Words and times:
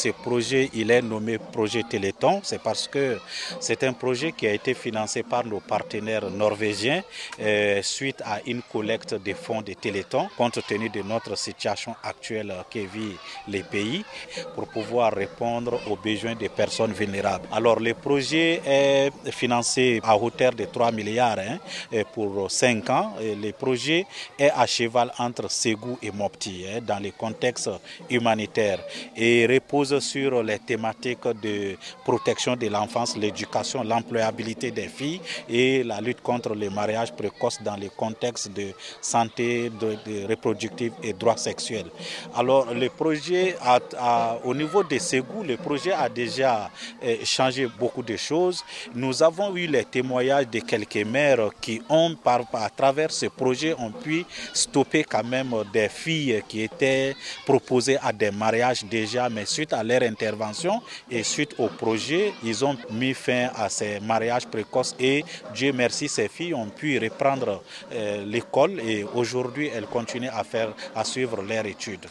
ce 0.00 0.08
projet, 0.12 0.70
il 0.72 0.90
est 0.90 1.02
nommé 1.02 1.36
projet 1.36 1.82
Téléthon. 1.82 2.40
C'est 2.42 2.62
parce 2.62 2.88
que 2.88 3.18
c'est 3.60 3.84
un 3.84 3.92
projet 3.92 4.32
qui 4.32 4.46
a 4.46 4.52
été 4.52 4.72
financé 4.72 5.22
par 5.22 5.44
nos 5.44 5.60
partenaires 5.60 6.30
norvégiens 6.30 7.02
euh, 7.40 7.82
suite 7.82 8.22
à 8.24 8.40
une 8.46 8.62
collecte 8.62 9.14
des 9.14 9.34
fonds 9.34 9.60
de 9.60 9.74
Téléthon, 9.74 10.28
compte 10.38 10.58
tenu 10.66 10.88
de 10.88 11.02
notre 11.02 11.36
situation 11.36 11.94
actuelle 12.02 12.54
que 12.72 12.78
vit 12.78 13.16
les 13.48 13.62
pays, 13.62 14.02
pour 14.54 14.68
pouvoir 14.68 15.12
répondre 15.12 15.78
aux 15.90 15.96
besoins 15.96 16.34
des 16.34 16.48
personnes 16.48 16.92
vulnérables. 16.92 17.46
Alors 17.52 17.78
le 17.78 17.92
projet 17.92 18.62
est 18.64 19.10
financé 19.30 20.00
à 20.02 20.16
hauteur 20.16 20.52
de 20.54 20.64
3 20.64 20.92
milliards 20.92 21.38
hein, 21.40 21.58
pour 22.14 22.50
5 22.50 22.88
ans. 22.90 23.12
le 23.20 23.50
projet 23.52 24.06
est 24.38 24.50
à 24.50 24.66
cheval 24.66 25.12
entre 25.18 25.50
Ségou 25.50 25.98
et 26.02 26.10
Mopti 26.10 26.64
hein, 26.66 26.80
dans 26.80 26.98
les 26.98 27.10
contextes 27.12 27.70
humanitaires 28.08 28.80
et 29.14 29.46
repose 29.46 29.89
sur 29.98 30.42
les 30.42 30.58
thématiques 30.58 31.26
de 31.42 31.76
protection 32.04 32.56
de 32.56 32.68
l'enfance, 32.68 33.16
l'éducation, 33.16 33.82
l'employabilité 33.82 34.70
des 34.70 34.88
filles 34.88 35.20
et 35.48 35.82
la 35.82 36.00
lutte 36.00 36.20
contre 36.20 36.54
les 36.54 36.70
mariages 36.70 37.12
précoces 37.12 37.60
dans 37.62 37.76
les 37.76 37.88
contextes 37.88 38.52
de 38.52 38.68
santé 39.00 39.70
de, 39.70 40.26
reproductive 40.28 40.92
et 41.02 41.12
droits 41.12 41.36
sexuels. 41.36 41.86
Alors 42.34 42.72
le 42.72 42.88
projet, 42.88 43.56
au 44.44 44.54
niveau 44.54 44.84
de 44.84 44.98
Ségou, 44.98 45.42
le 45.42 45.56
projet 45.56 45.92
a 45.92 46.08
déjà 46.08 46.70
eh, 47.02 47.24
changé 47.24 47.66
beaucoup 47.78 48.02
de 48.02 48.16
choses. 48.16 48.64
Nous 48.94 49.22
avons 49.22 49.54
eu 49.56 49.66
les 49.66 49.84
témoignages 49.84 50.48
de 50.48 50.60
quelques 50.60 51.04
mères 51.06 51.50
qui 51.60 51.80
ont, 51.88 52.16
à 52.24 52.70
travers 52.70 53.10
ce 53.10 53.26
projet, 53.26 53.74
ont 53.78 53.90
pu 53.90 54.24
stopper 54.52 55.04
quand 55.04 55.24
même 55.24 55.54
des 55.72 55.88
filles 55.88 56.42
qui 56.48 56.62
étaient 56.62 57.14
proposées 57.44 57.98
à 58.02 58.12
des 58.12 58.30
mariages 58.30 58.84
déjà, 58.84 59.28
mais 59.28 59.46
suite 59.46 59.72
à 59.72 59.79
leur 59.82 60.02
intervention 60.02 60.82
et 61.10 61.22
suite 61.22 61.54
au 61.58 61.68
projet, 61.68 62.32
ils 62.42 62.64
ont 62.64 62.76
mis 62.90 63.14
fin 63.14 63.48
à 63.54 63.68
ces 63.68 64.00
mariages 64.00 64.46
précoces 64.46 64.94
et 64.98 65.24
Dieu 65.54 65.72
merci, 65.72 66.08
ces 66.08 66.28
filles 66.28 66.54
ont 66.54 66.68
pu 66.68 66.98
reprendre 66.98 67.62
euh, 67.92 68.24
l'école 68.24 68.80
et 68.80 69.04
aujourd'hui 69.14 69.70
elles 69.74 69.86
continuent 69.86 70.30
à 70.32 70.44
faire, 70.44 70.72
à 70.94 71.04
suivre 71.04 71.42
leurs 71.42 71.66
études. 71.66 72.10